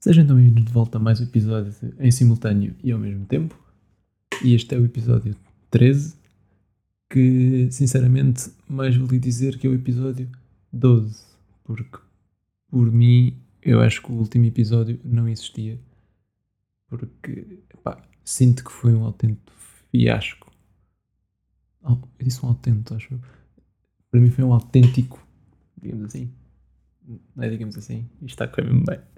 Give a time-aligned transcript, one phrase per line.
[0.00, 3.58] Sejam então bem-vindos de volta a mais um episódio em simultâneo e ao mesmo tempo.
[4.44, 5.34] E este é o episódio
[5.72, 6.14] 13,
[7.10, 10.30] que sinceramente mais vale dizer que é o episódio
[10.72, 11.20] 12,
[11.64, 11.98] porque
[12.70, 15.80] por mim eu acho que o último episódio não existia,
[16.86, 19.52] porque epá, sinto que foi um autêntico
[19.90, 20.52] fiasco.
[21.82, 23.20] Oh, eu disse um autêntico, acho.
[24.12, 25.20] Para mim foi um autêntico,
[25.76, 26.32] digamos assim.
[27.34, 29.17] Não é digamos assim, isto está a correr bem.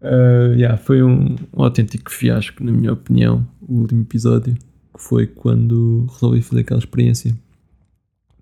[0.00, 5.26] Uh, yeah, foi um, um, autêntico fiasco, na minha opinião, o último episódio, que foi
[5.26, 7.36] quando resolvi fazer aquela experiência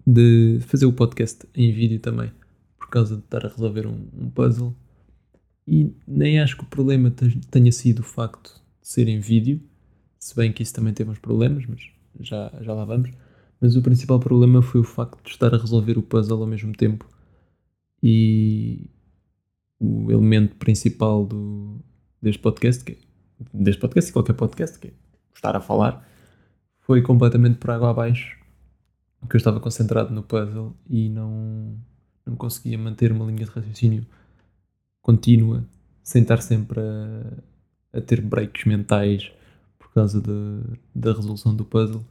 [0.07, 2.31] de fazer o podcast em vídeo também,
[2.79, 4.75] por causa de estar a resolver um, um puzzle.
[5.67, 7.13] E nem acho que o problema
[7.51, 9.61] tenha sido o facto de ser em vídeo,
[10.19, 11.81] se bem que isso também teve uns problemas, mas
[12.21, 13.11] já, já lá vamos.
[13.61, 16.73] Mas o principal problema foi o facto de estar a resolver o puzzle ao mesmo
[16.73, 17.09] tempo
[18.03, 18.91] e
[19.79, 21.79] o elemento principal do,
[22.21, 22.97] deste podcast, que, é,
[23.53, 24.93] deste podcast e qualquer podcast, que é
[25.35, 26.07] estar a falar,
[26.81, 28.39] foi completamente por água abaixo,
[29.21, 31.77] porque eu estava concentrado no puzzle e não,
[32.25, 34.07] não conseguia manter uma linha de raciocínio
[35.03, 35.65] contínua,
[36.03, 39.33] sem estar sempre a, a ter breaks mentais
[39.79, 40.63] por causa de,
[40.95, 42.05] da resolução do puzzle.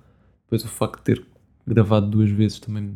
[0.44, 1.26] Depois o facto de ter
[1.66, 2.96] gravado duas vezes também me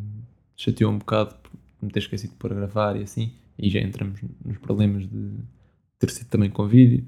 [0.56, 1.50] chateou um bocado por
[1.82, 5.32] me ter esquecido de pôr a gravar e assim e já entramos nos problemas de
[5.98, 7.04] ter sido também com vídeo.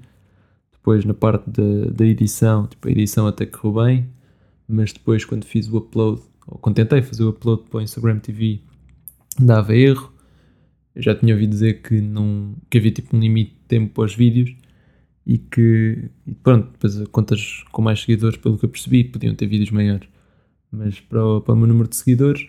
[0.71, 4.09] Depois na parte da, da edição, tipo, a edição até correu bem,
[4.67, 8.19] mas depois quando fiz o upload, ou quando tentei fazer o upload para o Instagram
[8.19, 8.61] TV,
[9.39, 10.11] dava erro.
[10.95, 14.03] Eu já tinha ouvido dizer que, não, que havia tipo um limite de tempo para
[14.03, 14.55] os vídeos
[15.25, 16.09] e que,
[16.43, 20.07] pronto, depois contas com mais seguidores, pelo que eu percebi, podiam ter vídeos maiores.
[20.71, 22.47] Mas para o, para o meu número de seguidores,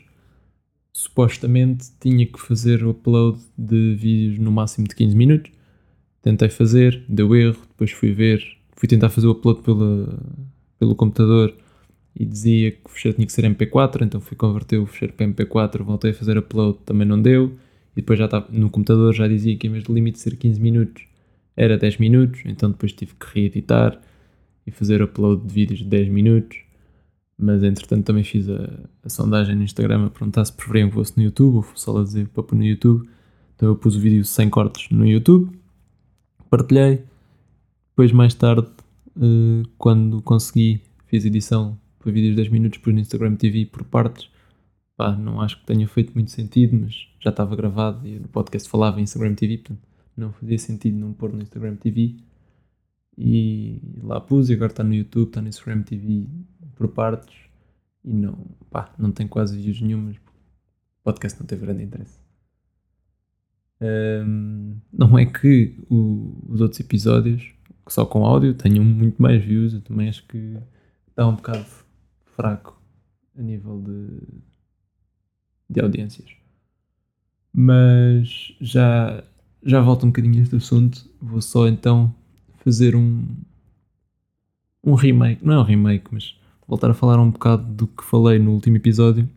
[0.95, 5.53] supostamente tinha que fazer o upload de vídeos no máximo de 15 minutos.
[6.23, 8.41] Tentei fazer, deu erro, depois fui ver,
[8.77, 10.19] fui tentar fazer o upload pela,
[10.79, 11.53] pelo computador
[12.15, 15.27] e dizia que o fecheiro tinha que ser MP4, então fui converter o fecheiro para
[15.27, 17.53] MP4, voltei a fazer upload, também não deu,
[17.93, 20.61] e depois já estava no computador já dizia que em vez do limite ser 15
[20.61, 21.05] minutos
[21.57, 24.01] era 10 minutos, então depois tive que reeditar
[24.65, 26.64] e fazer upload de vídeos de 10 minutos
[27.39, 31.17] mas entretanto também fiz a, a sondagem no Instagram a perguntar se preferiam que fosse
[31.17, 33.09] no YouTube ou fosse só a dizer para pôr no YouTube.
[33.57, 35.51] Então eu pus o vídeo sem cortes no YouTube,
[36.51, 37.05] partilhei.
[37.91, 38.67] Depois, mais tarde,
[39.17, 43.85] uh, quando consegui, fiz edição para vídeos de 10 minutos, pus no Instagram TV por
[43.85, 44.29] partes.
[44.97, 48.69] Pá, não acho que tenha feito muito sentido, mas já estava gravado e no podcast
[48.69, 49.81] falava em Instagram TV, portanto
[50.17, 52.17] não fazia sentido não pôr no Instagram TV.
[53.17, 56.27] E lá pus e agora está no YouTube, está no Instagram TV
[56.75, 57.35] por partes
[58.05, 58.37] e não,
[58.71, 60.17] pá, não tem quase views nenhumas.
[60.17, 62.19] O podcast não teve grande interesse.
[63.81, 67.53] Um, não é que o, os outros episódios,
[67.89, 69.75] só com áudio, tenham muito mais views.
[69.75, 70.59] Eu também acho que
[71.09, 71.67] está um bocado
[72.37, 72.81] fraco
[73.39, 74.21] a nível de,
[75.71, 76.31] de audiências.
[77.53, 79.23] Mas já,
[79.63, 81.09] já volto um bocadinho a este assunto.
[81.21, 82.15] Vou só então
[82.59, 83.25] fazer um,
[84.83, 85.45] um remake.
[85.45, 86.37] Não é um remake, mas
[86.67, 89.29] voltar a falar um bocado do que falei no último episódio,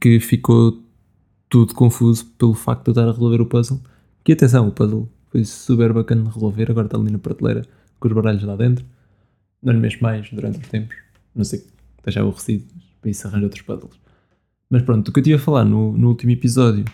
[0.00, 0.82] que ficou
[1.48, 3.80] tudo confuso pelo facto de eu estar a resolver o puzzle.
[4.22, 7.62] Que atenção, o puzzle foi super bacana de resolver, agora está ali na prateleira
[7.98, 8.84] com os baralhos lá dentro.
[9.62, 10.96] Não lhe mexo mais durante os tempos,
[11.34, 11.68] não sei que
[11.98, 12.64] esteja aborrecido,
[13.00, 13.98] para isso arranjo outros puzzles.
[14.70, 16.84] Mas pronto, o que eu tinha a falar no, no último episódio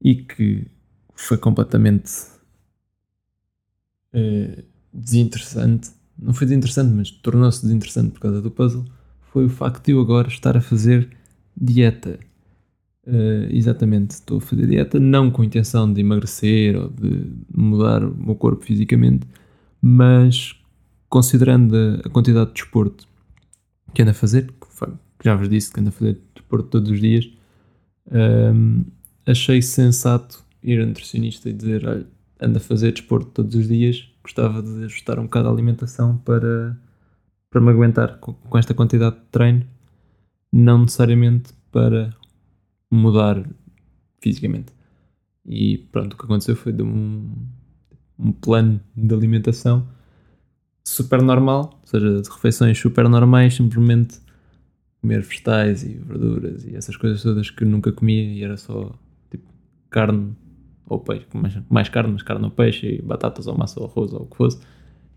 [0.00, 0.66] e que
[1.14, 2.10] foi completamente
[4.14, 8.84] uh, desinteressante não foi desinteressante, mas tornou-se desinteressante por causa do puzzle,
[9.32, 11.08] foi o facto de eu agora estar a fazer
[11.56, 12.18] dieta.
[13.06, 18.16] Uh, exatamente, estou a fazer dieta não com intenção de emagrecer ou de mudar o
[18.16, 19.26] meu corpo fisicamente,
[19.82, 20.56] mas
[21.08, 23.06] considerando a, quantidade de desporto
[23.92, 27.00] que ando a fazer, que já vos disse que ando a fazer desporto todos os
[27.00, 27.28] dias,
[28.10, 28.84] um,
[29.26, 32.06] achei sensato ir a nutricionista e dizer: olha,
[32.40, 36.76] ando a fazer desporto todos os dias, gostava de ajustar um bocado a alimentação para,
[37.50, 39.64] para me aguentar com, com esta quantidade de treino,
[40.50, 42.12] não necessariamente para
[42.90, 43.44] mudar
[44.20, 44.72] fisicamente.
[45.44, 47.30] E pronto, o que aconteceu foi de um,
[48.18, 49.86] um plano de alimentação
[50.82, 54.18] super normal, ou seja, de refeições super normais, simplesmente
[55.02, 58.98] comer vegetais e verduras e essas coisas todas que nunca comia e era só
[59.30, 59.52] tipo
[59.90, 60.34] carne
[60.86, 64.12] ou peixe, mais, mais carne, mas carne ou peixe, e batatas ou massa ou arroz
[64.12, 64.60] ou o que fosse,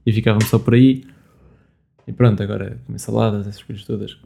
[0.06, 1.04] e ficávamos só por aí.
[2.08, 4.18] E pronto, agora comer saladas, essas coisas todas,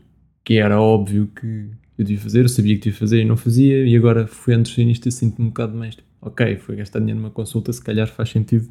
[0.43, 3.85] que era óbvio que eu devia fazer, eu sabia que devia fazer e não fazia,
[3.85, 7.73] e agora fui nutricionista e sinto-me um bocado mais, ok, fui gastar dinheiro numa consulta,
[7.73, 8.69] se calhar faz sentido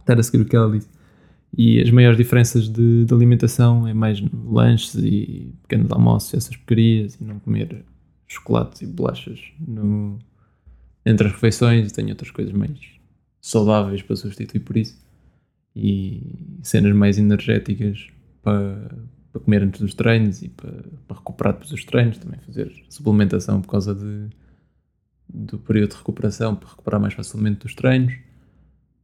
[0.00, 0.88] estar a seguir o que ela disse.
[1.56, 7.14] E as maiores diferenças de, de alimentação é mais lanches e pequenos almoços, essas porcarias,
[7.14, 7.84] e não comer
[8.26, 10.18] chocolates e bolachas no,
[11.06, 11.92] entre as refeições.
[11.92, 12.78] Tenho outras coisas mais
[13.40, 14.98] saudáveis para substituir por isso.
[15.74, 18.08] E cenas mais energéticas
[18.42, 18.90] para,
[19.32, 20.72] para comer antes dos treinos e para,
[21.06, 22.18] para recuperar depois dos treinos.
[22.18, 24.26] Também fazer suplementação por causa de,
[25.32, 28.14] do período de recuperação, para recuperar mais facilmente dos treinos.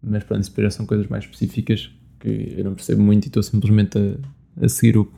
[0.02, 3.42] Mas pronto, isso já são coisas mais específicas que eu não percebo muito e estou
[3.42, 5.12] simplesmente a, a seguir o,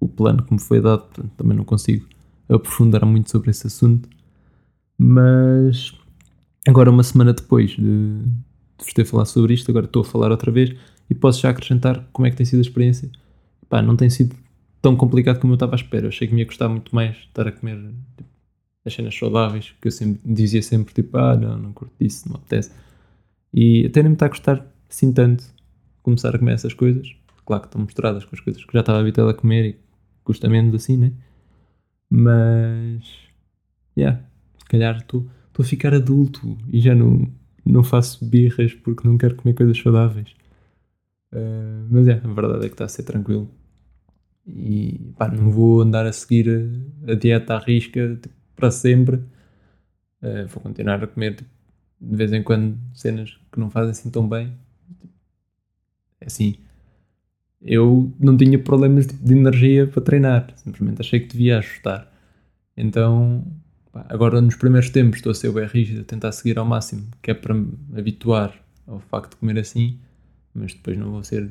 [0.00, 2.06] o plano que me foi dado, portanto também não consigo
[2.48, 4.08] aprofundar muito sobre esse assunto.
[5.04, 5.92] Mas
[6.66, 10.30] agora, uma semana depois de, de vos ter falado sobre isto, agora estou a falar
[10.30, 10.78] outra vez
[11.10, 13.10] e posso já acrescentar como é que tem sido a experiência.
[13.68, 14.36] Pá, não tem sido
[14.80, 16.04] tão complicado como eu estava à espera.
[16.04, 17.78] Eu achei que me ia custar muito mais estar a comer
[18.16, 18.28] tipo,
[18.84, 22.36] as cenas saudáveis, que eu sempre dizia sempre tipo, ah, não, não curto isso, não
[22.36, 22.70] apetece.
[23.52, 25.44] E até nem me está a custar assim tanto
[26.00, 27.08] começar a comer essas coisas.
[27.44, 29.76] Claro que estão misturadas com as coisas que já estava habituado a comer e
[30.22, 31.12] custa menos assim, né?
[32.08, 33.04] Mas,
[33.98, 34.22] yeah,
[34.72, 35.28] calhar estou
[35.58, 37.30] a ficar adulto e já não,
[37.64, 40.34] não faço birras porque não quero comer coisas saudáveis.
[41.32, 43.48] Uh, mas é, a verdade é que está a ser tranquilo.
[44.46, 46.48] E pá, não vou andar a seguir
[47.06, 49.16] a, a dieta à risca tipo, para sempre.
[50.22, 51.50] Uh, vou continuar a comer tipo,
[52.00, 54.52] de vez em quando cenas que não fazem assim tão bem.
[56.20, 56.56] É assim,
[57.60, 62.10] eu não tinha problemas de energia para treinar, simplesmente achei que devia ajustar.
[62.76, 63.44] Então,
[63.94, 67.30] agora nos primeiros tempos estou a ser bem rígido, a tentar seguir ao máximo, que
[67.30, 68.54] é para me habituar
[68.86, 69.98] ao facto de comer assim,
[70.54, 71.48] mas depois não vou ser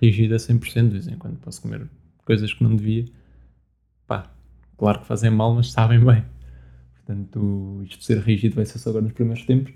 [0.00, 1.88] rígido a 100%, de vez em quando posso comer
[2.24, 3.04] coisas que não devia.
[4.06, 4.30] Pá,
[4.76, 6.24] claro que fazem mal, mas sabem bem.
[6.94, 9.72] Portanto, isto de ser rígido vai ser só agora nos primeiros tempos.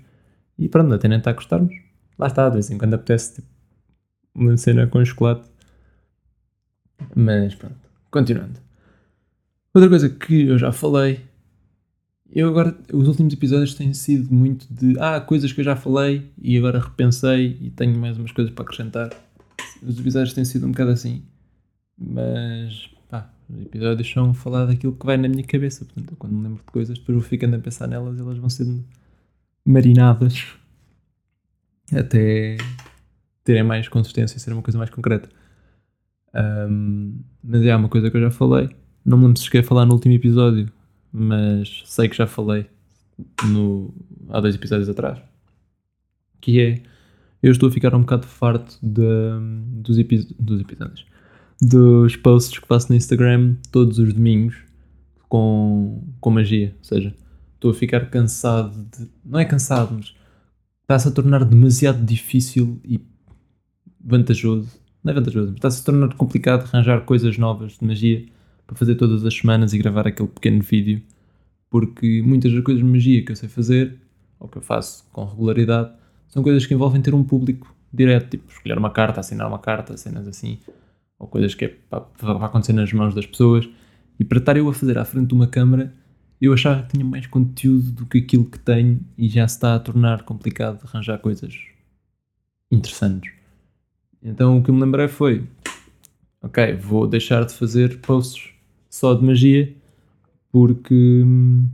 [0.57, 1.73] E pronto, até nem está a gostar-nos.
[2.17, 3.47] Lá está, de vez em quando apetece tipo,
[4.35, 5.49] uma cena com chocolate.
[7.15, 8.59] Mas pronto, continuando.
[9.73, 11.25] Outra coisa que eu já falei,
[12.35, 16.31] eu agora, os últimos episódios têm sido muito de ah, coisas que eu já falei
[16.41, 19.11] e agora repensei e tenho mais umas coisas para acrescentar.
[19.83, 21.23] Os episódios têm sido um bocado assim,
[21.95, 25.85] mas pá, os episódios são falar daquilo que vai na minha cabeça.
[25.85, 28.49] Portanto, quando me lembro de coisas, depois vou ficando a pensar nelas e elas vão
[28.49, 28.83] sendo
[29.63, 30.55] marinadas
[31.95, 32.57] até
[33.43, 35.29] terem mais consistência e ser uma coisa mais concreta.
[36.33, 38.69] Um, mas é uma coisa que eu já falei.
[39.05, 40.71] Não me lembro se cheguei a falar no último episódio,
[41.13, 42.65] mas sei que já falei
[43.47, 43.93] no,
[44.29, 45.19] há dois episódios atrás.
[46.41, 46.81] Que é
[47.41, 49.01] eu estou a ficar um bocado farto de,
[49.81, 49.97] dos,
[50.39, 51.05] dos episódios
[51.61, 54.55] dos posts que faço no Instagram todos os domingos
[55.29, 56.75] com, com magia.
[56.77, 57.15] Ou seja,
[57.55, 59.09] estou a ficar cansado de.
[59.23, 60.13] Não é cansado, mas
[60.81, 62.99] está-se a tornar demasiado difícil e
[64.03, 64.69] vantajoso.
[65.03, 68.25] Não é vantajoso, mas está-se a tornar complicado arranjar coisas novas de magia
[68.65, 71.01] para fazer todas as semanas e gravar aquele pequeno vídeo.
[71.69, 73.99] Porque muitas das coisas de magia que eu sei fazer,
[74.39, 75.91] ou que eu faço com regularidade,
[76.27, 79.95] são coisas que envolvem ter um público direto, tipo escolher uma carta, assinar uma carta,
[79.97, 80.59] cenas assim,
[81.19, 82.05] ou coisas que é para,
[82.45, 83.69] acontecer nas mãos das pessoas.
[84.19, 85.93] E para estar eu a fazer à frente de uma câmara,
[86.41, 89.75] eu achava que tinha mais conteúdo do que aquilo que tenho e já se está
[89.75, 91.55] a tornar complicado arranjar coisas
[92.71, 93.31] interessantes.
[94.21, 95.43] Então o que eu me lembrei foi:
[96.41, 98.52] ok, vou deixar de fazer posts
[98.93, 99.73] só de magia
[100.51, 101.67] porque hum,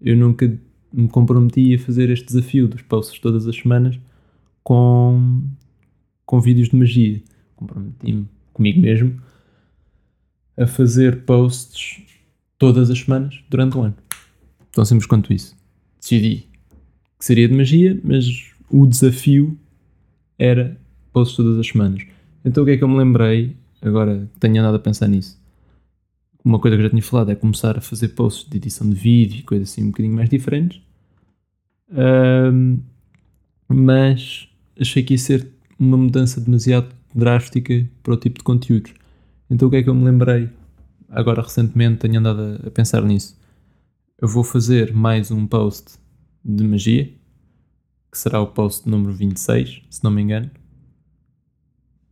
[0.00, 0.50] eu nunca
[0.90, 4.00] me comprometi a fazer este desafio dos posts todas as semanas
[4.64, 5.42] com,
[6.24, 7.22] com vídeos de magia.
[7.56, 9.20] Comprometi-me comigo mesmo
[10.56, 12.02] a fazer posts
[12.56, 13.96] todas as semanas durante o ano.
[14.72, 15.54] Tão simples quanto isso.
[16.00, 16.48] Decidi
[17.18, 18.24] que seria de magia, mas
[18.70, 19.58] o desafio
[20.38, 20.80] era
[21.12, 22.02] posts todas as semanas.
[22.42, 25.44] Então o que é que eu me lembrei, agora que tenho andado a pensar nisso?
[26.46, 28.94] Uma coisa que eu já tinha falado é começar a fazer posts de edição de
[28.94, 30.80] vídeo e coisas assim um bocadinho mais diferentes.
[31.90, 32.78] Um,
[33.66, 34.48] mas
[34.80, 38.94] achei que ia ser uma mudança demasiado drástica para o tipo de conteúdos.
[39.50, 40.48] Então o que é que eu me lembrei?
[41.08, 43.36] Agora recentemente tenho andado a, pensar nisso.
[44.16, 45.98] Eu vou fazer mais um post
[46.44, 47.06] de magia,
[48.08, 50.48] que será o post número 26, se não me engano.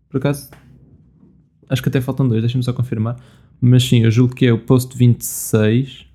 [0.08, 0.50] Por acaso,
[1.68, 3.16] acho que até faltam dois, deixa-me só confirmar.
[3.60, 6.06] Mas sim, eu julgo que é o post 26.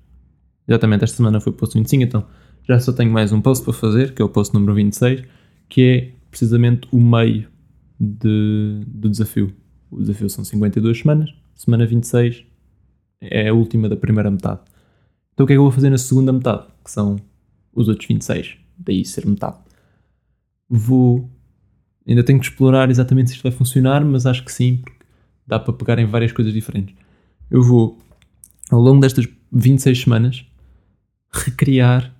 [0.68, 2.26] Exatamente, esta semana foi o post 25, então
[2.62, 5.24] já só tenho mais um post para fazer, que é o post número 26,
[5.68, 7.48] que é precisamente o meio
[7.98, 9.52] de, do desafio.
[9.90, 12.44] O desafio são 52 semanas, semana 26
[13.20, 14.60] é a última da primeira metade.
[15.34, 16.66] Então o que é que eu vou fazer na segunda metade?
[16.84, 17.16] Que são
[17.74, 19.58] os outros 26, daí ser metade.
[20.68, 21.28] Vou
[22.06, 25.04] Ainda tenho que explorar exatamente se isto vai funcionar, mas acho que sim, porque
[25.46, 26.94] dá para pegar em várias coisas diferentes.
[27.50, 27.98] Eu vou,
[28.70, 30.46] ao longo destas 26 semanas,
[31.32, 32.14] recriar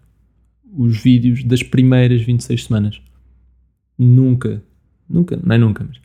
[0.76, 3.00] os vídeos das primeiras 26 semanas.
[3.96, 4.62] Nunca,
[5.08, 6.00] nunca, não é nunca, mas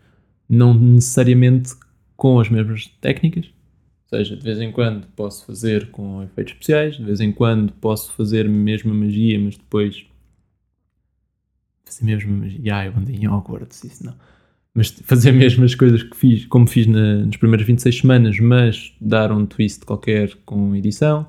[0.47, 1.73] não necessariamente
[2.15, 3.45] com as mesmas técnicas.
[4.11, 7.73] Ou seja, de vez em quando posso fazer com efeitos especiais, de vez em quando
[7.73, 10.05] posso fazer mesmo a magia, mas depois
[11.83, 12.75] fazer mesmo a magia.
[12.75, 14.15] Ah, eu andei em Hogwarts, isso não.
[14.75, 18.93] Mas fazer mesmo as coisas que fiz, como fiz na, nas primeiras 26 semanas, mas
[18.99, 21.25] dar um twist qualquer com edição.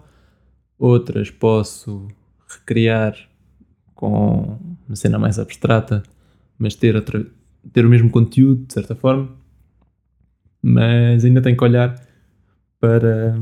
[0.79, 2.09] Outras posso
[2.49, 3.17] recriar
[3.95, 6.03] com uma cena mais abstrata,
[6.59, 7.25] mas ter, outra,
[7.73, 9.31] ter o mesmo conteúdo, de certa forma.
[10.61, 11.95] Mas ainda tenho que olhar
[12.81, 13.35] para,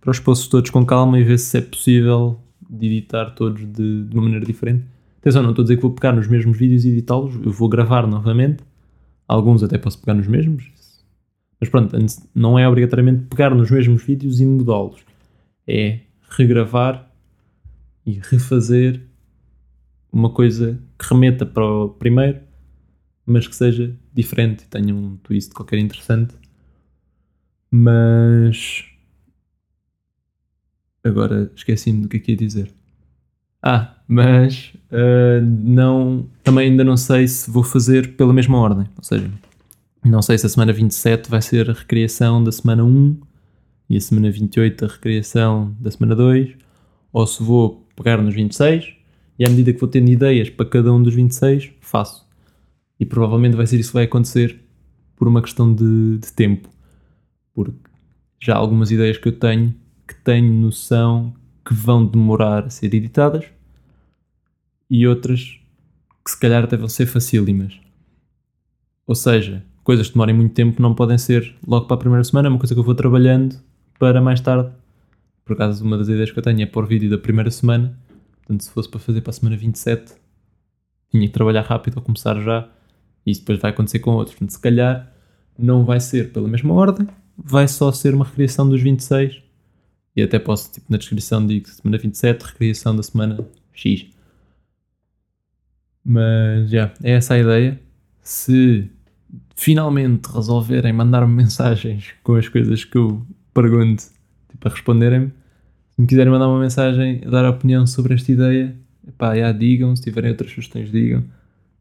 [0.00, 4.04] para os posts todos com calma e ver se é possível de editar todos de,
[4.04, 4.84] de uma maneira diferente.
[5.18, 7.68] Atenção, não estou a dizer que vou pegar nos mesmos vídeos e editá-los, eu vou
[7.68, 8.64] gravar novamente.
[9.30, 10.72] Alguns até posso pegar nos mesmos.
[11.60, 11.96] Mas pronto,
[12.34, 15.04] não é obrigatoriamente pegar nos mesmos vídeos e mudá-los.
[15.68, 17.08] É regravar
[18.04, 19.06] e refazer
[20.10, 22.40] uma coisa que remeta para o primeiro,
[23.24, 26.34] mas que seja diferente e tenha um twist qualquer interessante.
[27.70, 28.84] Mas
[31.04, 32.74] agora esqueci-me do que é que ia dizer.
[33.62, 38.86] Ah, mas uh, não, também ainda não sei se vou fazer pela mesma ordem.
[38.96, 39.30] Ou seja,
[40.04, 43.20] não sei se a semana 27 vai ser a recriação da semana 1
[43.90, 46.54] e a semana 28 a recriação da semana 2,
[47.12, 48.94] ou se vou pegar nos 26
[49.38, 52.26] e à medida que vou tendo ideias para cada um dos 26, faço.
[52.98, 54.60] E provavelmente vai ser isso que vai acontecer
[55.16, 56.68] por uma questão de, de tempo.
[57.54, 57.90] Porque
[58.40, 59.74] já há algumas ideias que eu tenho
[60.06, 61.32] que tenho noção
[61.64, 63.44] que vão demorar a ser editadas
[64.88, 65.60] e outras
[66.24, 67.78] que se calhar até vão ser facílimas.
[69.06, 72.48] Ou seja, coisas que demorem muito tempo não podem ser logo para a primeira semana,
[72.48, 73.56] é uma coisa que eu vou trabalhando
[73.98, 74.70] para mais tarde.
[75.44, 77.98] Por acaso, uma das ideias que eu tenho é pôr vídeo da primeira semana,
[78.38, 80.14] portanto, se fosse para fazer para a semana 27,
[81.10, 82.68] tinha que trabalhar rápido ou começar já,
[83.26, 84.36] e isso depois vai acontecer com outros.
[84.36, 85.12] Portanto, se calhar
[85.58, 89.42] não vai ser pela mesma ordem, vai só ser uma recriação dos 26
[90.24, 94.06] até posso, tipo, na descrição digo semana 27, recriação da semana X.
[96.04, 97.80] Mas já, é essa a ideia.
[98.22, 98.90] Se
[99.54, 104.04] finalmente resolverem mandar-me mensagens com as coisas que eu pergunto
[104.48, 105.28] tipo, a responderem-me,
[105.90, 108.76] se me quiserem mandar uma mensagem, dar opinião sobre esta ideia,
[109.18, 111.24] pá, já digam, se tiverem outras sugestões, digam.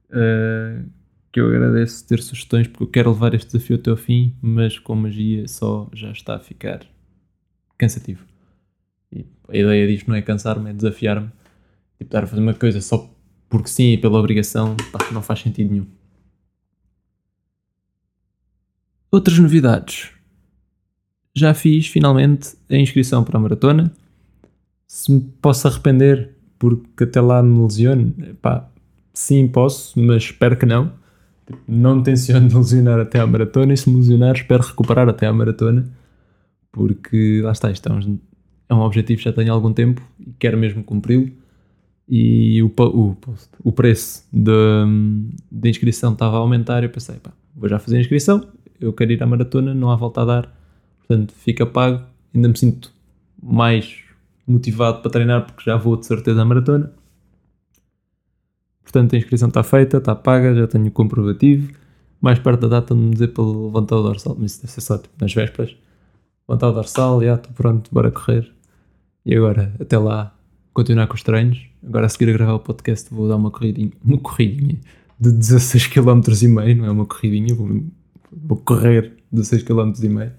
[0.10, 0.90] Uh,
[1.32, 4.80] que eu agradeço ter sugestões porque eu quero levar este desafio até ao fim, mas
[4.80, 6.82] com magia só já está a ficar
[7.78, 8.29] cansativo.
[9.12, 11.28] E a ideia disto não é cansar-me, é desafiar-me.
[11.98, 13.10] Tipo, estar a fazer uma coisa só
[13.50, 15.88] porque sim e pela obrigação, pá, não faz sentido nenhum.
[19.12, 20.12] Outras novidades.
[21.36, 23.92] Já fiz finalmente a inscrição para a maratona.
[24.88, 28.12] Se me posso arrepender porque até lá me lesione,
[28.42, 28.70] pá,
[29.14, 30.94] sim posso, mas espero que não.
[31.68, 35.92] Não tenciono lesionar até à maratona e se me lesionar espero recuperar até à maratona
[36.72, 38.20] porque lá está, isto é um,
[38.70, 41.30] é um objetivo que já tenho há algum tempo e quero mesmo cumpri-lo
[42.08, 43.18] e o, o,
[43.64, 48.48] o preço da inscrição estava a aumentar eu pensei, pá, vou já fazer a inscrição,
[48.80, 50.56] eu quero ir à maratona, não há volta a dar,
[51.00, 52.94] portanto fica pago, ainda me sinto
[53.42, 54.04] mais
[54.48, 56.92] motivado para treinar porque já vou de certeza à maratona.
[58.82, 61.72] Portanto, a inscrição está feita, está paga, já tenho o comprovativo.
[62.20, 64.82] Mais perto da data de me dizer para levantar o dorsal, mas isso deve ser
[64.82, 65.76] só tipo, nas vésperas.
[66.48, 68.52] Levantar o dorsal, já estou pronto, bora correr.
[69.26, 70.36] E agora, até lá,
[70.74, 71.68] continuar com os treinos.
[71.86, 74.80] Agora, a seguir a gravar o podcast, vou dar uma corridinha, uma corridinha
[75.20, 77.68] de 16 km e meio, não é uma corridinha, vou
[78.32, 80.32] vou correr 16 km e meio.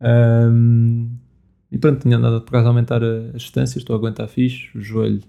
[0.00, 1.16] Um,
[1.70, 4.80] e pronto, tinha andado por causa a aumentar as distâncias, estou a aguentar fixe, o
[4.80, 5.22] joelho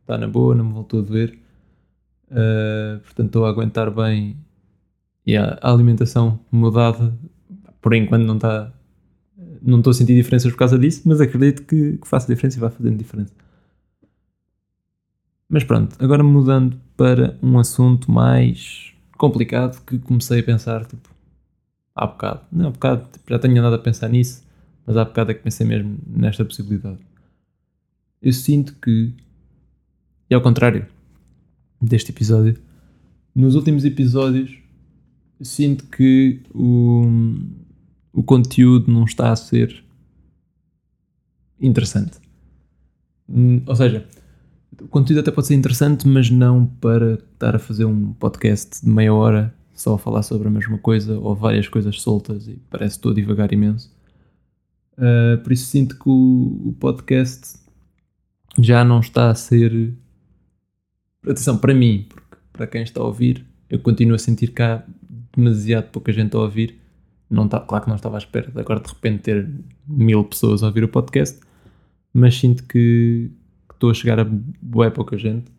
[0.00, 1.38] está na boa, não me voltou a doer.
[2.30, 4.36] Uh, portanto, estou a aguentar bem
[5.26, 7.16] e a alimentação mudada,
[7.80, 8.72] por enquanto não está.
[9.64, 12.60] Não estou a sentir diferenças por causa disso, mas acredito que, que faça diferença e
[12.60, 13.32] vai fazendo diferença.
[15.48, 21.10] Mas pronto, agora mudando para um assunto mais complicado que comecei a pensar, tipo,
[21.94, 22.40] há bocado.
[22.50, 24.42] Não, há bocado tipo, já tenho andado a pensar nisso,
[24.86, 26.98] mas há bocado é que pensei mesmo nesta possibilidade.
[28.20, 29.12] Eu sinto que,
[30.30, 30.86] e ao contrário
[31.80, 32.58] deste episódio,
[33.34, 34.62] nos últimos episódios
[35.44, 37.04] sinto que o,
[38.12, 39.84] o conteúdo não está a ser
[41.60, 42.18] interessante.
[43.66, 44.06] Ou seja,
[44.80, 48.90] o conteúdo até pode ser interessante, mas não para estar a fazer um podcast de
[48.90, 52.94] meia hora só a falar sobre a mesma coisa ou várias coisas soltas e parece
[52.94, 53.94] que estou a divagar imenso.
[54.92, 57.58] Uh, por isso sinto que o, o, podcast
[58.58, 59.94] já não está a ser.
[61.24, 64.84] Atenção, para mim, porque para quem está a ouvir, eu continuo a sentir cá
[65.34, 66.81] demasiado pouca gente a ouvir.
[67.32, 69.50] Não tá, claro que não estava à espera de agora de repente ter
[69.88, 71.40] mil pessoas a ouvir o podcast,
[72.12, 73.30] mas sinto que,
[73.72, 74.26] estou a chegar a
[74.60, 75.50] boa pouca gente.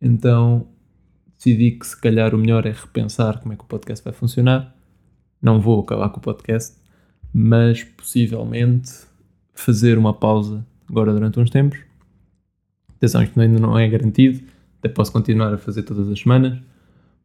[0.00, 0.66] Então
[1.36, 4.74] decidi que se calhar o melhor é repensar como é que o podcast vai funcionar.
[5.42, 6.74] Não vou acabar com o podcast,
[7.34, 8.90] mas possivelmente
[9.52, 11.80] fazer uma pausa agora durante uns tempos.
[12.96, 14.42] Atenção, isto ainda não é garantido,
[14.78, 16.58] até posso continuar a fazer todas as semanas,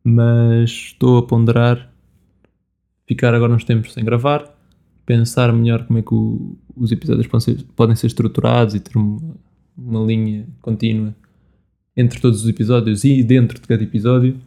[0.04, 1.94] mas estou a ponderar
[3.08, 4.54] ficar agora uns tempos sem gravar,
[5.06, 8.98] pensar melhor como é que o, os episódios podem ser, podem ser estruturados e ter
[8.98, 9.36] uma,
[9.78, 11.16] uma linha contínua
[11.96, 14.38] entre todos os episódios e dentro de cada episódio.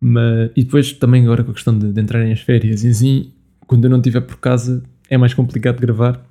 [0.00, 3.32] Mas, e depois também agora com a questão de, de entrarem as férias e assim,
[3.66, 6.24] quando eu não estiver por casa é mais complicado gravar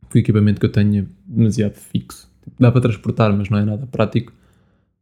[0.00, 2.28] porque o equipamento que eu tenho é demasiado fixo.
[2.58, 4.32] Dá para transportar, mas não é nada prático.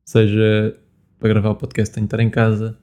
[0.04, 0.76] Seja
[1.18, 2.76] para gravar o podcast tenho que estar em casa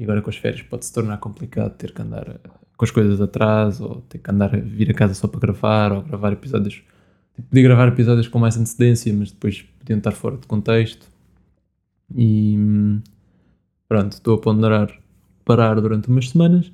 [0.00, 2.40] e agora com as férias pode se tornar complicado ter que andar
[2.74, 5.92] com as coisas atrás ou ter que andar a vir a casa só para gravar
[5.92, 6.82] ou gravar episódios
[7.48, 11.06] podia gravar episódios com mais antecedência, mas depois podiam estar fora de contexto.
[12.14, 12.56] E
[13.88, 14.98] pronto, estou a ponderar
[15.44, 16.72] parar durante umas semanas,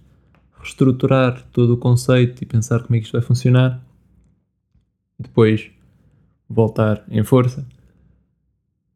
[0.59, 3.83] reestruturar todo o conceito e pensar como é que isto vai funcionar.
[5.19, 5.71] Depois
[6.49, 7.67] voltar em força.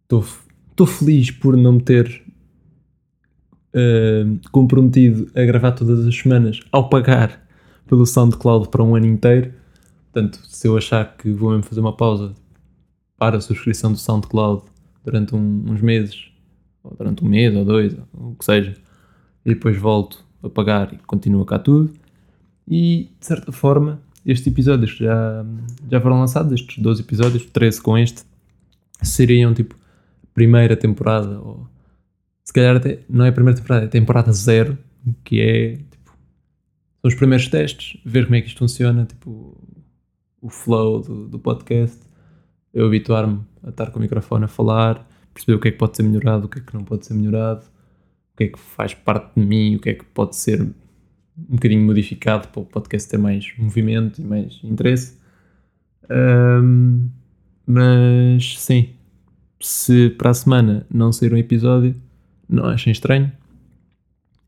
[0.02, 2.22] Estou feliz por não me ter
[3.74, 7.40] uh, comprometido a gravar todas as semanas ao pagar
[7.86, 9.52] pelo SoundCloud para um ano inteiro
[10.12, 12.34] Portanto, se eu achar que vou mesmo fazer uma pausa
[13.16, 14.64] para a subscrição do SoundCloud
[15.04, 16.32] durante um, uns meses,
[16.82, 18.74] ou durante um mês ou dois, ou o que seja,
[19.44, 21.92] e depois volto a pagar e continua cá tudo.
[22.66, 25.46] E de certa forma, estes episódios já,
[25.88, 28.22] já foram lançados, estes 12 episódios, 13 com este,
[29.02, 29.76] seriam tipo
[30.34, 31.68] primeira temporada, ou
[32.50, 34.76] se calhar até não é a primeira temporada, é a temporada zero,
[35.22, 36.10] que é tipo,
[37.00, 39.56] são os primeiros testes, ver como é que isto funciona, tipo,
[40.42, 42.00] o flow do, do podcast,
[42.74, 45.96] eu habituar-me a estar com o microfone a falar, perceber o que é que pode
[45.96, 47.66] ser melhorado, o que é que não pode ser melhorado,
[48.34, 50.74] o que é que faz parte de mim, o que é que pode ser um
[51.54, 55.16] bocadinho modificado para o podcast ter mais movimento e mais interesse.
[56.10, 57.08] Um,
[57.64, 58.88] mas sim,
[59.60, 61.94] se para a semana não sair um episódio,
[62.50, 63.30] não achem estranho,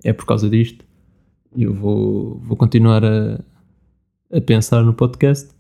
[0.05, 0.85] é por causa disto.
[1.57, 3.41] Eu vou, vou continuar a,
[4.33, 5.53] a pensar no podcast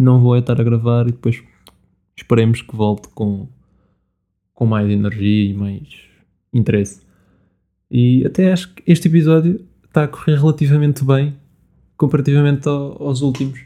[0.00, 1.42] não vou estar a gravar e depois
[2.16, 3.46] esperemos que volte com,
[4.54, 5.88] com mais energia e mais
[6.54, 7.02] interesse.
[7.90, 11.36] E até acho que este episódio está a correr relativamente bem
[11.98, 13.60] comparativamente ao, aos últimos.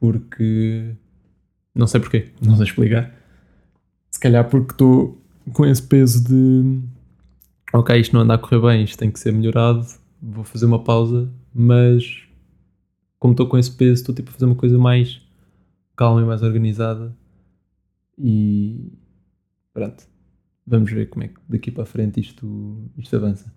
[0.00, 0.94] Porque
[1.74, 3.14] não sei porquê, não sei explicar.
[4.10, 6.80] Se calhar porque estou com esse peso de
[7.72, 9.86] ok, isto não anda a correr bem, isto tem que ser melhorado,
[10.22, 12.26] vou fazer uma pausa, mas
[13.18, 15.20] como estou com esse peso, estou tipo a fazer uma coisa mais
[15.96, 17.14] calma e mais organizada.
[18.16, 18.92] E
[19.74, 20.04] pronto,
[20.66, 23.52] vamos ver como é que daqui para a frente isto, isto avança.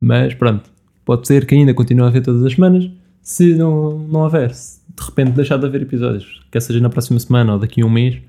[0.00, 0.70] Mas pronto,
[1.04, 2.90] pode ser que ainda continue a haver todas as semanas.
[3.22, 7.18] Se não, não houver, se de repente deixar de haver episódios, quer seja na próxima
[7.18, 8.20] semana ou daqui a um mês,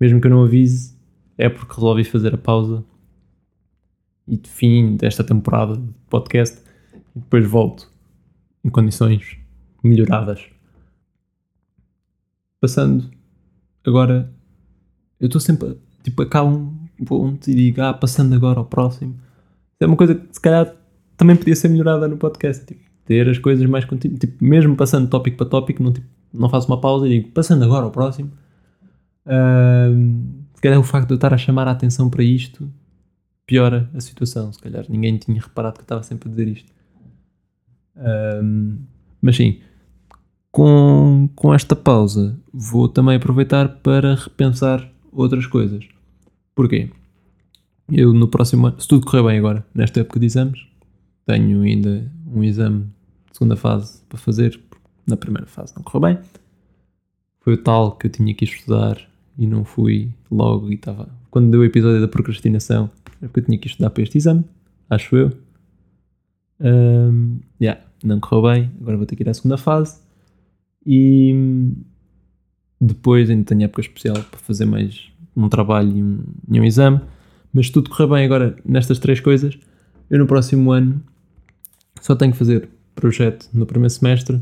[0.00, 0.94] mesmo que eu não avise,
[1.36, 2.84] é porque resolvi fazer a pausa
[4.30, 6.62] e de fim desta temporada de podcast
[7.16, 7.90] e depois volto
[8.64, 9.36] em condições
[9.82, 10.46] melhoradas.
[12.60, 13.10] Passando
[13.84, 14.32] agora,
[15.18, 19.18] eu estou sempre tipo, acabo um ponto e digo, ah, passando agora ao próximo.
[19.80, 20.72] É uma coisa que se calhar
[21.16, 22.64] também podia ser melhorada no podcast.
[22.64, 24.20] Tipo, ter as coisas mais contínuas.
[24.20, 27.64] Tipo, mesmo passando tópico para tópico, não, tipo, não faço uma pausa e digo, passando
[27.64, 28.30] agora ao próximo.
[29.26, 30.22] Uh,
[30.54, 32.70] se calhar o facto de eu estar a chamar a atenção para isto
[33.50, 34.52] piora a situação.
[34.52, 36.72] Se calhar ninguém tinha reparado que eu estava sempre a dizer isto.
[39.20, 39.60] mas sim,
[40.52, 45.84] com, com esta pausa, vou também aproveitar para repensar outras coisas.
[46.54, 46.90] Porquê?
[47.90, 50.64] Eu no próximo ano, se tudo correr bem agora, nesta época de exames,
[51.26, 52.84] tenho ainda um exame
[53.30, 54.60] de segunda fase para fazer,
[55.04, 56.18] na primeira fase não correu bem.
[57.40, 58.96] Foi o tal que eu tinha que estudar
[59.36, 61.08] e não fui logo e estava.
[61.32, 62.88] Quando deu o episódio da procrastinação,
[63.20, 64.44] porque eu tinha que estudar para este exame,
[64.88, 65.32] acho eu.
[66.60, 70.00] Um, yeah, não correu bem, agora vou ter que ir à segunda fase.
[70.86, 71.34] E
[72.80, 77.00] depois ainda tenho época especial para fazer mais um trabalho e um, e um exame.
[77.52, 79.58] Mas se tudo correr bem agora nestas três coisas,
[80.08, 81.02] eu no próximo ano
[82.00, 84.40] só tenho que fazer projeto no primeiro semestre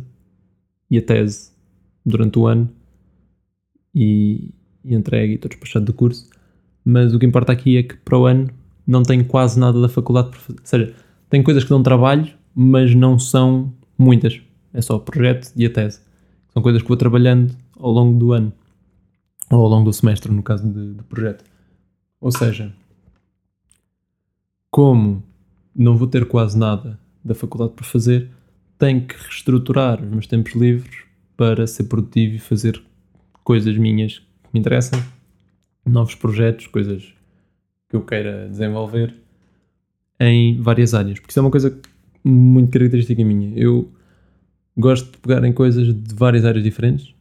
[0.91, 1.51] e a tese
[2.05, 2.71] durante o ano
[3.95, 6.29] e, e entregue e estou despachado do curso.
[6.85, 8.49] Mas o que importa aqui é que para o ano
[8.89, 10.59] não tenho quase nada da faculdade para fazer.
[10.59, 10.95] Ou seja,
[11.29, 14.41] tenho coisas que dão trabalho, mas não são muitas.
[14.73, 16.01] É só o projeto e a tese.
[16.55, 18.51] São coisas que vou trabalhando ao longo do ano.
[19.51, 21.45] Ou ao longo do semestre, no caso de, de projeto.
[22.19, 22.75] Ou seja,
[24.71, 25.23] como
[25.75, 28.31] não vou ter quase nada da faculdade para fazer,
[28.79, 31.05] tenho que reestruturar os meus tempos livres
[31.37, 32.83] para ser produtivo e fazer
[33.45, 35.03] coisas minhas que me interessam,
[35.85, 37.18] novos projetos, coisas
[37.89, 39.15] que eu queira desenvolver
[40.21, 41.19] em várias áreas.
[41.19, 41.79] Porque isso é uma coisa
[42.25, 43.53] muito característica minha.
[43.57, 43.91] Eu
[44.77, 47.15] gosto de pegar em coisas de várias áreas diferentes,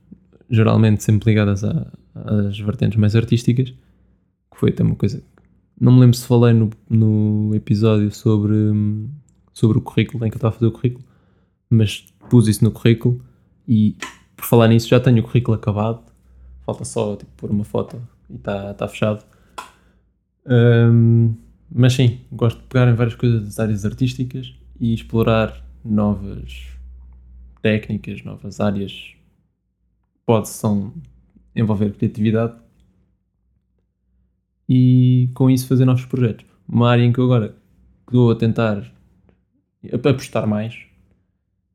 [0.49, 5.21] geralmente sempre ligadas a, às vertentes mais artísticas, que foi até uma coisa.
[5.79, 8.55] Não me lembro se falei no, no episódio sobre,
[9.53, 11.05] sobre o currículo, em que eu estava a fazer o currículo,
[11.69, 13.21] mas pus isso no currículo
[13.67, 13.95] e
[14.35, 16.01] por falar nisso já tenho o currículo acabado,
[16.65, 19.23] falta só tipo, pôr uma foto e está tá fechado.
[20.47, 21.35] Um,
[21.69, 26.67] mas sim, gosto de pegar em várias coisas das áreas artísticas e explorar novas
[27.61, 29.15] técnicas, novas áreas
[30.25, 30.93] possam
[31.55, 32.53] envolver criatividade
[34.69, 36.45] e com isso fazer novos projetos.
[36.67, 37.55] Uma área em que eu agora
[38.05, 38.83] estou a tentar
[39.93, 40.77] apostar mais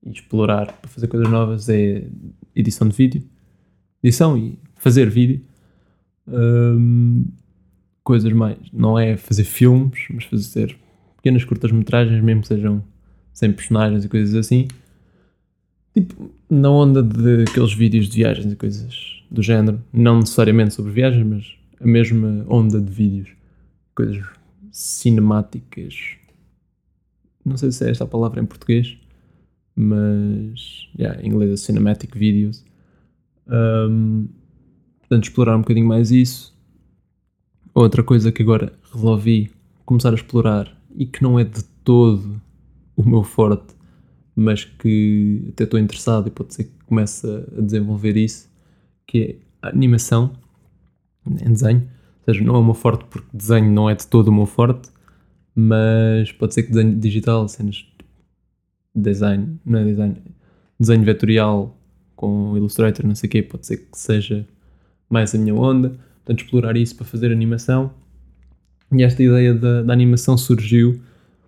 [0.04, 2.08] e explorar para fazer coisas novas é
[2.54, 3.22] edição de vídeo,
[4.02, 5.44] edição e fazer vídeo.
[6.26, 7.26] Um,
[8.02, 8.58] coisas mais.
[8.72, 10.76] Não é fazer filmes, mas fazer
[11.16, 12.82] pequenas curtas-metragens, mesmo que sejam
[13.32, 14.68] sem personagens e coisas assim.
[15.94, 19.82] Tipo, na onda de aqueles vídeos de viagens e coisas do género.
[19.92, 23.30] Não necessariamente sobre viagens, mas a mesma onda de vídeos.
[23.94, 24.24] Coisas
[24.70, 26.16] cinemáticas.
[27.44, 28.96] Não sei se é esta a palavra em português,
[29.74, 32.64] mas yeah, em inglês é cinematic videos.
[33.46, 34.28] Um,
[35.00, 36.52] portanto, explorar um bocadinho mais isso
[37.74, 39.50] Outra coisa que agora resolvi
[39.86, 42.40] começar a explorar e que não é de todo
[42.94, 43.74] o meu forte,
[44.36, 48.50] mas que até estou interessado e pode ser que comece a desenvolver isso,
[49.06, 49.18] que
[49.62, 50.32] é a animação
[51.26, 51.88] em desenho.
[52.26, 54.46] Ou seja, não é o meu forte porque desenho não é de todo o meu
[54.46, 54.90] forte,
[55.54, 57.86] mas pode ser que desenho digital, cenas
[58.94, 60.22] design, não é design,
[60.78, 61.74] desenho vetorial
[62.14, 64.46] com Illustrator, não sei o quê, pode ser que seja
[65.08, 67.92] mais a minha onda portanto, explorar isso para fazer animação.
[68.92, 71.00] E esta ideia da, da animação surgiu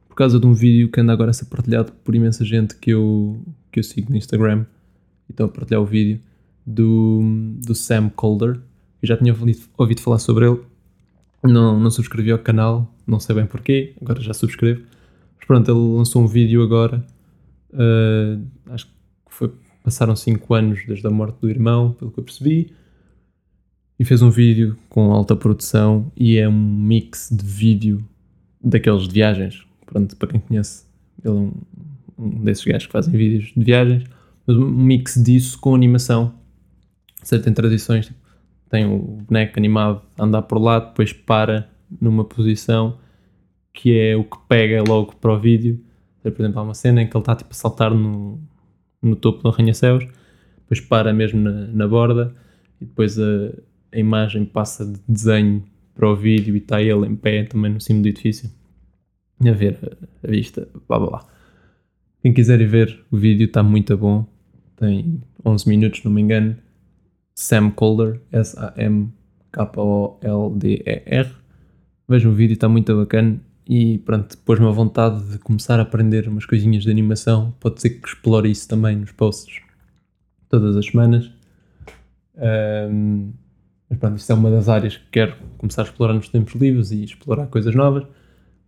[0.08, 2.90] por causa de um vídeo que anda agora a ser partilhado por imensa gente que
[2.90, 4.64] eu, que eu sigo no Instagram.
[5.28, 6.20] Então, a partilhar o vídeo
[6.66, 7.20] do,
[7.64, 8.60] do Sam Calder.
[9.02, 10.60] Eu já tinha ouvido, ouvido falar sobre ele.
[11.42, 14.82] Não, não subscrevi ao canal, não sei bem porquê, agora já subscrevo.
[15.36, 17.04] Mas pronto, ele lançou um vídeo agora.
[17.70, 18.92] Uh, acho que
[19.28, 22.72] foi, passaram 5 anos desde a morte do irmão, pelo que eu percebi
[23.98, 28.04] e fez um vídeo com alta produção e é um mix de vídeo
[28.62, 29.64] daqueles de viagens.
[29.86, 30.84] Pronto, para quem conhece,
[31.24, 31.52] ele é um,
[32.18, 34.04] um desses gajos que fazem vídeos de viagens,
[34.46, 36.34] mas um mix disso com animação.
[37.22, 38.12] Certo, tem tradições,
[38.68, 42.98] tem o boneco animado a andar por lá, depois para numa posição
[43.72, 45.84] que é o que pega logo para o vídeo.
[46.22, 48.40] Por exemplo, há uma cena em que ele está tipo, a saltar no,
[49.02, 50.06] no topo do arranha-céus,
[50.58, 52.34] depois para mesmo na, na borda
[52.80, 53.52] e depois a
[53.94, 57.80] a imagem passa de desenho para o vídeo e está ele em pé também no
[57.80, 58.50] cimo do edifício
[59.48, 61.26] a ver a, a vista, blá blá blá.
[62.22, 64.26] Quem quiser ir ver o vídeo está muito bom,
[64.76, 66.56] tem 11 minutos, não me engano.
[67.34, 69.10] Sam Calder, S-A-M-K-O-L-D-E-R.
[72.08, 76.28] Vejam o vídeo, está muito bacana e pronto, pôs-me a vontade de começar a aprender
[76.28, 77.54] umas coisinhas de animação.
[77.60, 79.60] Pode ser que explore isso também nos posts
[80.48, 81.30] todas as semanas.
[82.36, 83.32] Um,
[83.88, 86.90] mas pronto, isto é uma das áreas que quero começar a explorar nos tempos livres
[86.90, 88.04] e explorar coisas novas,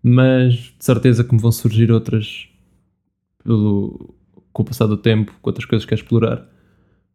[0.03, 2.49] mas de certeza que me vão surgir outras
[3.43, 4.15] pelo,
[4.53, 6.47] com o passar do tempo, com outras coisas que quero explorar,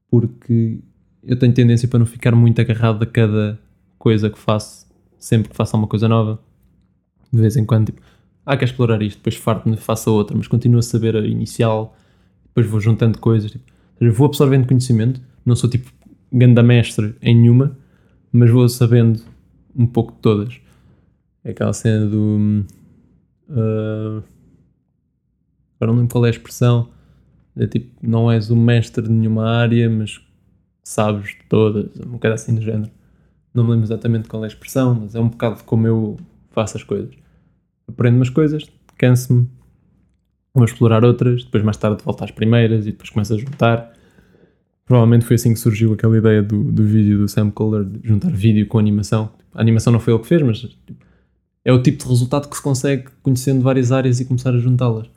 [0.10, 0.80] porque
[1.24, 3.60] eu tenho tendência para não ficar muito agarrado a cada
[3.98, 4.88] coisa que faço,
[5.18, 6.40] sempre que faço alguma coisa nova,
[7.32, 8.02] de vez em quando, tipo,
[8.46, 11.96] ah, quero explorar isto, depois farto-me, faço outra, mas continuo a saber a inicial,
[12.48, 13.64] depois vou juntando coisas, tipo,
[14.12, 15.92] vou absorvendo conhecimento, não sou tipo
[16.32, 17.78] ganda mestre em nenhuma,
[18.32, 19.22] mas vou sabendo
[19.76, 20.62] um pouco de todas.
[21.44, 22.66] É aquela cena do.
[23.50, 24.24] Uh,
[25.76, 26.90] agora não lembro qual é a expressão.
[27.56, 30.22] É tipo, não és o mestre de nenhuma área, mas
[30.84, 31.90] sabes de todas.
[32.00, 32.92] Um bocado assim do género.
[33.54, 36.18] Não me lembro exatamente qual é a expressão, mas é um bocado como eu
[36.52, 37.14] faço as coisas.
[37.88, 38.66] Aprendo umas coisas,
[38.98, 39.50] canso-me,
[40.54, 43.94] vou explorar outras, depois mais tarde volto às primeiras e depois começo a juntar.
[44.92, 48.30] Provavelmente foi assim que surgiu aquela ideia do, do vídeo do Sam Kohler de juntar
[48.30, 49.32] vídeo com animação.
[49.54, 51.06] A animação não foi ele que fez, mas tipo,
[51.64, 55.10] é o tipo de resultado que se consegue conhecendo várias áreas e começar a juntá-las.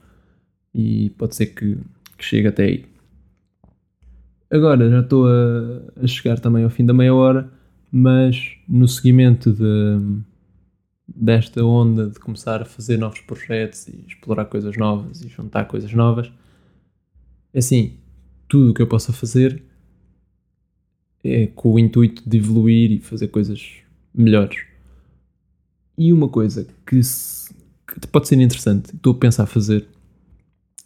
[0.72, 1.76] E pode ser que,
[2.16, 2.84] que chegue até aí.
[4.48, 7.50] Agora já estou a, a, chegar também ao fim da meia hora,
[7.90, 10.22] mas no seguimento de,
[11.08, 15.92] desta onda de começar a fazer novos projetos e explorar coisas novas e juntar coisas
[15.92, 16.30] novas,
[17.52, 18.03] é assim,
[18.48, 19.62] tudo o que eu possa fazer
[21.22, 23.78] é com o intuito de evoluir e fazer coisas
[24.14, 24.58] melhores.
[25.96, 27.54] E uma coisa que, se,
[27.86, 29.86] que pode ser interessante, estou a pensar fazer,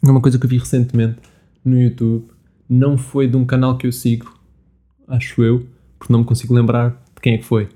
[0.04, 1.18] é uma coisa que eu vi recentemente
[1.64, 2.28] no YouTube
[2.68, 4.32] não foi de um canal que eu sigo,
[5.06, 5.66] acho eu,
[5.98, 7.68] porque não me consigo lembrar de quem é que foi.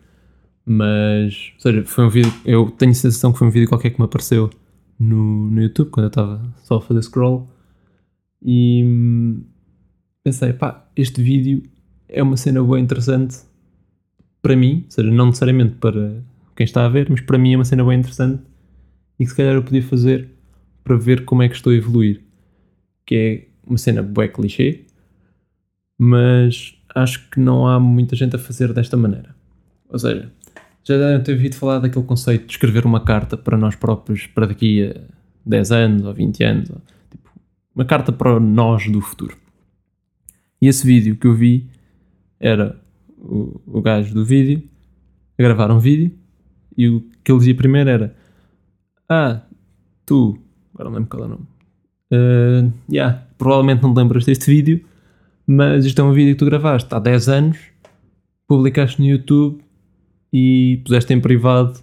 [0.65, 3.91] Mas, ou seja, foi um vídeo, eu tenho a sensação que foi um vídeo qualquer
[3.91, 4.51] que me apareceu
[4.99, 7.49] no, no YouTube, quando eu estava só a fazer scroll.
[8.41, 9.45] E hum,
[10.25, 11.63] pensei, pá, este vídeo
[12.09, 13.39] é uma cena boa interessante
[14.41, 16.23] para mim, ou seja, não necessariamente para
[16.57, 18.43] quem está a ver, mas para mim é uma cena bem interessante
[19.19, 20.29] e que se calhar eu podia fazer
[20.85, 22.21] para ver como é que estou a evoluir.
[23.07, 24.85] Que é uma cena bué clichê,
[25.99, 29.35] mas acho que não há muita gente a fazer desta maneira.
[29.89, 30.31] Ou seja,
[30.85, 34.47] já devem ter ouvido falar daquele conceito de escrever uma carta para nós próprios para
[34.47, 35.01] daqui a
[35.47, 36.81] 10 anos ou 20 anos, ou,
[37.11, 37.31] tipo,
[37.75, 39.37] uma carta para nós do futuro.
[40.63, 41.69] E esse vídeo que eu vi
[42.39, 42.81] era
[43.19, 44.63] o, o gajo do vídeo
[45.37, 46.13] a gravar um vídeo
[46.79, 48.17] e o que ele dizia primeiro era
[49.09, 49.43] Ah,
[50.07, 50.39] tu,
[50.73, 51.47] agora não lembro qual é o nome.
[52.13, 54.85] Uh, yeah, provavelmente não te lembras deste vídeo,
[55.45, 57.59] mas isto é um vídeo que tu gravaste há 10 anos,
[58.47, 59.61] publicaste no YouTube
[60.33, 61.81] e puseste em privado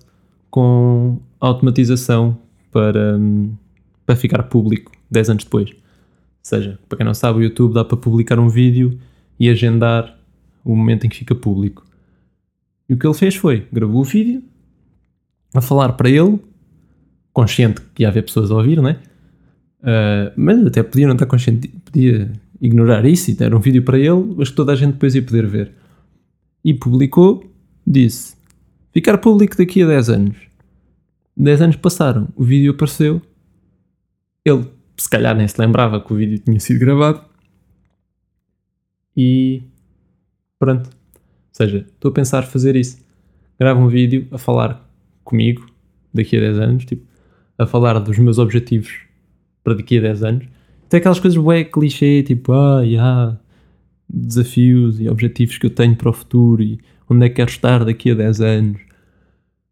[0.50, 2.38] com automatização
[2.72, 3.20] para,
[4.06, 5.70] para ficar público 10 anos depois.
[6.50, 9.00] Seja, para quem não sabe, o YouTube dá para publicar um vídeo
[9.40, 10.18] e agendar
[10.66, 11.86] o momento em que fica público.
[12.90, 14.42] E o que ele fez foi, gravou o vídeo,
[15.54, 16.40] a falar para ele,
[17.32, 18.98] consciente que ia haver pessoas a ouvir, né?
[19.82, 24.00] Uh, mas até podia não estar consciente, podia ignorar isso e dar um vídeo para
[24.00, 25.72] ele, mas que toda a gente depois ia poder ver.
[26.66, 27.48] E publicou,
[27.86, 28.36] disse:
[28.92, 30.38] ficar público daqui a 10 anos.
[31.38, 33.22] 10 anos passaram, o vídeo apareceu,
[34.44, 37.22] ele se calhar nem se lembrava que o vídeo tinha sido gravado
[39.16, 39.64] e
[40.58, 40.88] pronto.
[40.88, 43.00] Ou seja, estou a pensar fazer isso.
[43.60, 44.90] Gravo um vídeo a falar
[45.24, 45.66] comigo
[46.14, 47.06] daqui a 10 anos, tipo,
[47.58, 49.02] a falar dos meus objetivos
[49.64, 50.48] para daqui a 10 anos.
[50.88, 53.38] Tem aquelas coisas bué clichê, tipo, ah, yeah,
[54.10, 57.84] desafios e objetivos que eu tenho para o futuro e onde é que quero estar
[57.84, 58.82] daqui a 10 anos.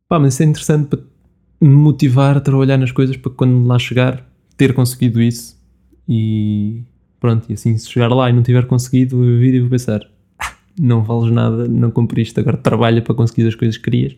[0.07, 0.99] Pá, mas isso é interessante para
[1.59, 4.26] me motivar a trabalhar nas coisas para quando lá chegar
[4.57, 5.57] ter conseguido isso
[6.07, 6.83] e
[7.19, 10.01] pronto, e assim se chegar lá e não tiver conseguido o vídeo vou pensar
[10.39, 14.15] ah, não vales nada, não cumpriste, agora trabalha para conseguir as coisas que querias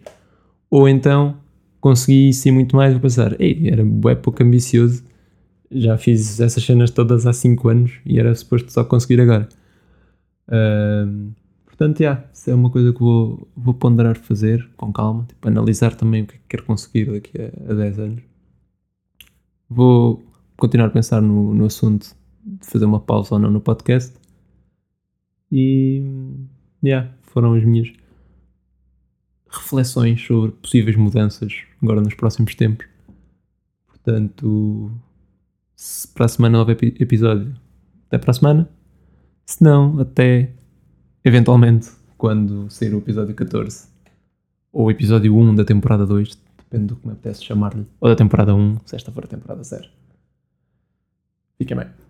[0.69, 1.37] ou então
[1.81, 5.03] consegui isso e muito mais vou pensar, ei, era bué pouco ambicioso
[5.71, 9.47] já fiz essas cenas todas há 5 anos e era suposto só conseguir agora.
[10.47, 11.31] Uh,
[11.65, 15.93] portanto, yeah, isso é uma coisa que vou, vou ponderar fazer com calma, tipo, analisar
[15.95, 18.23] também o que é que quero conseguir daqui a, a 10 anos.
[19.69, 20.23] Vou
[20.59, 24.13] continuar a pensar no, no assunto de fazer uma pausa ou não no podcast.
[25.51, 26.03] E,
[26.83, 27.91] yeah, foram as minhas
[29.49, 32.85] reflexões sobre possíveis mudanças agora nos próximos tempos.
[33.87, 34.91] Portanto,
[35.75, 37.55] se para a semana houver episódio,
[38.07, 38.69] até para a semana.
[39.45, 40.51] Se não, até
[41.23, 43.87] eventualmente quando sair o episódio 14
[44.71, 48.15] ou o episódio 1 da temporada 2, depende do que me apetece chamar-lhe, ou da
[48.15, 49.87] temporada 1, se esta for a temporada 0.
[51.59, 52.08] Fiquem bem.